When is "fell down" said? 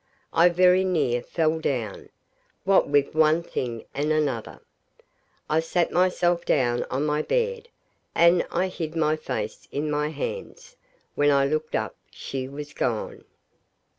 1.21-2.09